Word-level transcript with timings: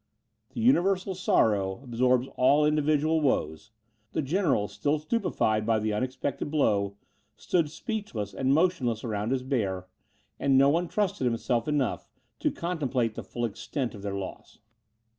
The 0.55 0.61
universal 0.61 1.13
sorrow 1.13 1.79
absorbs 1.83 2.27
all 2.35 2.65
individual 2.65 3.21
woes. 3.21 3.69
The 4.13 4.23
generals, 4.23 4.73
still 4.73 4.97
stupefied 4.97 5.63
by 5.63 5.77
the 5.77 5.93
unexpected 5.93 6.49
blow, 6.49 6.95
stood 7.37 7.69
speechless 7.69 8.33
and 8.33 8.51
motionless 8.51 9.03
around 9.03 9.29
his 9.31 9.43
bier, 9.43 9.85
and 10.39 10.57
no 10.57 10.69
one 10.69 10.87
trusted 10.87 11.25
himself 11.25 11.67
enough 11.67 12.09
to 12.39 12.49
contemplate 12.49 13.13
the 13.13 13.21
full 13.21 13.45
extent 13.45 13.93
of 13.93 14.01
their 14.01 14.15
loss. 14.15 14.57